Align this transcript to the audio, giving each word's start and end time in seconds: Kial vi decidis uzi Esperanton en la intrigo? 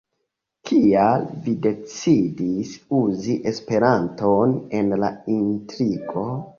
Kial 0.69 1.25
vi 1.47 1.53
decidis 1.65 2.73
uzi 3.03 3.39
Esperanton 3.53 4.59
en 4.83 4.95
la 5.07 5.17
intrigo? 5.41 6.31